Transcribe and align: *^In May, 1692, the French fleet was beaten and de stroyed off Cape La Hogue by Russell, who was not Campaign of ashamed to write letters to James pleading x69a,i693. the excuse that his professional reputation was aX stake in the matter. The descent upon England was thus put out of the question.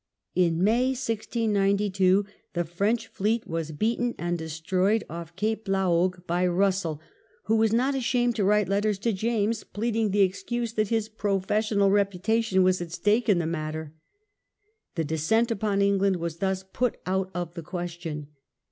*^In 0.37 0.53
May, 0.55 0.95
1692, 0.95 2.25
the 2.53 2.65
French 2.65 3.05
fleet 3.05 3.45
was 3.45 3.71
beaten 3.71 4.15
and 4.17 4.35
de 4.39 4.45
stroyed 4.49 5.03
off 5.11 5.35
Cape 5.35 5.67
La 5.67 5.85
Hogue 5.85 6.25
by 6.25 6.47
Russell, 6.47 6.99
who 7.43 7.55
was 7.55 7.71
not 7.71 7.89
Campaign 7.93 7.97
of 7.97 8.01
ashamed 8.03 8.35
to 8.37 8.43
write 8.43 8.67
letters 8.67 8.97
to 8.97 9.13
James 9.13 9.63
pleading 9.63 10.07
x69a,i693. 10.07 10.11
the 10.13 10.21
excuse 10.21 10.73
that 10.73 10.87
his 10.87 11.07
professional 11.09 11.91
reputation 11.91 12.63
was 12.63 12.81
aX 12.81 12.95
stake 12.95 13.29
in 13.29 13.37
the 13.37 13.45
matter. 13.45 13.93
The 14.95 15.03
descent 15.03 15.51
upon 15.51 15.83
England 15.83 16.15
was 16.15 16.37
thus 16.37 16.63
put 16.63 16.97
out 17.05 17.29
of 17.35 17.53
the 17.53 17.61
question. 17.61 18.29